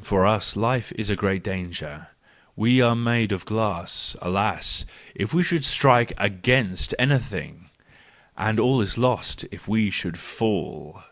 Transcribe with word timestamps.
For 0.00 0.26
us 0.26 0.56
life 0.56 0.92
is 0.96 1.10
a 1.10 1.14
greater 1.14 1.42
danger: 1.42 2.08
we 2.56 2.80
are 2.80 2.96
made 2.96 3.32
of 3.32 3.44
glass—alas, 3.44 4.86
if 5.14 5.34
we 5.34 5.42
should 5.42 5.62
strike 5.62 6.14
against 6.16 6.94
anything! 6.98 7.68
And 8.34 8.58
all 8.58 8.80
is 8.80 8.96
lost 8.96 9.44
if 9.52 9.68
we 9.68 9.90
should 9.90 10.18
fall! 10.18 11.04